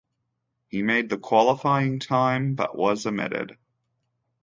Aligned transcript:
He 0.67 0.81
made 0.81 1.09
the 1.09 1.17
qualifying 1.19 1.99
time, 1.99 2.55
but 2.55 2.75
was 2.75 3.05
omitted. 3.05 3.55